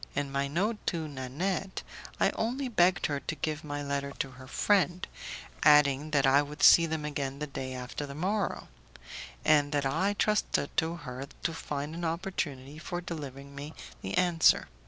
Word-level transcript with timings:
In 0.15 0.31
my 0.31 0.47
note 0.47 0.77
to 0.87 1.07
Nanette, 1.07 1.83
I 2.19 2.31
only 2.31 2.67
begged 2.67 3.05
her 3.05 3.19
to 3.19 3.35
give 3.35 3.63
my 3.63 3.83
letter 3.83 4.09
to 4.17 4.31
her 4.31 4.47
friend, 4.47 5.07
adding 5.61 6.09
that 6.09 6.25
I 6.25 6.41
would 6.41 6.63
see 6.63 6.87
them 6.87 7.05
again 7.05 7.37
the 7.37 7.45
day 7.45 7.75
after 7.75 8.07
the 8.07 8.15
morrow, 8.15 8.67
and 9.45 9.71
that 9.73 9.85
I 9.85 10.13
trusted 10.17 10.75
to 10.77 10.95
her 10.95 11.27
to 11.43 11.53
find 11.53 11.93
an 11.93 12.03
opportunity 12.03 12.79
for 12.79 12.99
delivering 12.99 13.53
me 13.53 13.75
the 14.01 14.17
answer. 14.17 14.69